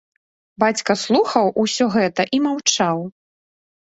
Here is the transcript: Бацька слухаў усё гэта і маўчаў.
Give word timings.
Бацька 0.61 0.95
слухаў 1.03 1.51
усё 1.65 1.85
гэта 1.99 2.21
і 2.39 2.43
маўчаў. 2.47 2.97